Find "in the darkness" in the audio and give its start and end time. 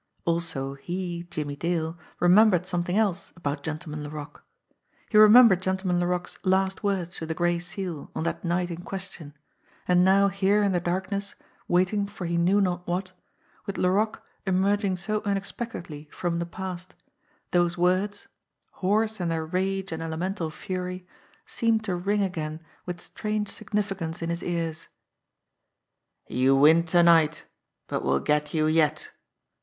10.63-11.35